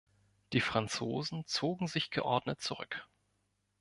Die 0.53 0.61
Franzosen 0.61 1.45
zogen 1.45 1.85
sich 1.85 2.09
geordnet 2.09 2.59
zurück. 2.59 3.07